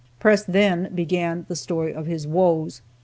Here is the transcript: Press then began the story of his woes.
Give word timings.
Press 0.19 0.43
then 0.43 0.89
began 0.95 1.45
the 1.47 1.55
story 1.55 1.93
of 1.93 2.07
his 2.07 2.25
woes. 2.25 2.81